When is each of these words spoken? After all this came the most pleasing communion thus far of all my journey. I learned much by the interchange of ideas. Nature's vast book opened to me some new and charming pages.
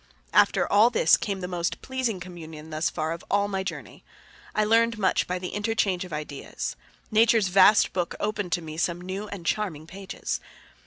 After 0.33 0.65
all 0.67 0.89
this 0.89 1.15
came 1.15 1.41
the 1.41 1.47
most 1.47 1.83
pleasing 1.83 2.19
communion 2.19 2.71
thus 2.71 2.89
far 2.89 3.11
of 3.11 3.23
all 3.29 3.47
my 3.47 3.61
journey. 3.61 4.03
I 4.55 4.63
learned 4.65 4.97
much 4.97 5.27
by 5.27 5.37
the 5.37 5.49
interchange 5.49 6.03
of 6.05 6.11
ideas. 6.11 6.75
Nature's 7.11 7.49
vast 7.49 7.93
book 7.93 8.15
opened 8.19 8.51
to 8.53 8.63
me 8.63 8.77
some 8.77 8.99
new 8.99 9.27
and 9.27 9.45
charming 9.45 9.85
pages. 9.85 10.39